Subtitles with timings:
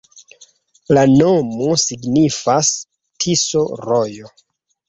[0.97, 2.73] La nomo signifas:
[3.25, 4.35] Tiso-rojo.